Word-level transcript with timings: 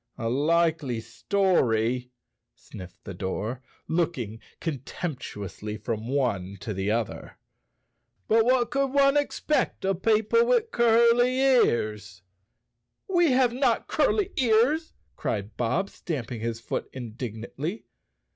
"A 0.17 0.29
likely 0.29 0.99
story," 0.99 2.09
sniffed 2.55 3.03
the 3.03 3.13
door, 3.13 3.61
looking 3.87 4.39
contemptu¬ 4.59 5.45
ously 5.45 5.77
from 5.77 6.07
one 6.07 6.57
to 6.61 6.73
the 6.73 6.89
other. 6.89 7.37
"But 8.27 8.43
what 8.43 8.71
could 8.71 8.87
one 8.87 9.13
ex¬ 9.13 9.45
pect 9.45 9.85
of 9.85 10.01
people 10.01 10.43
with 10.47 10.71
curly 10.71 11.37
ears." 11.39 12.23
"We 13.07 13.33
have 13.33 13.53
not 13.53 13.87
curly 13.87 14.31
ears," 14.37 14.95
cried 15.17 15.55
Bob, 15.55 15.91
stamping 15.91 16.41
his 16.41 16.59
foot 16.59 16.89
indignantly. 16.91 17.85